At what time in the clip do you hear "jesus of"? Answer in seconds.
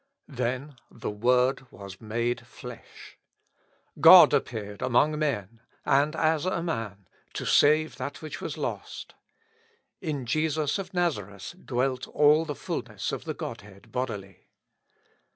10.25-10.95